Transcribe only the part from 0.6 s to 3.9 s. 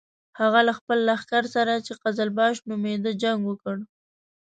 له خپل لښکر سره چې قزلباش نومېده جنګ وکړ.